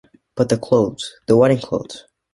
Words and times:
But 0.33 0.49
the 0.49 0.57
clothes, 0.57 1.13
the 1.27 1.37
wedding 1.37 1.59
clothes! 1.59 2.05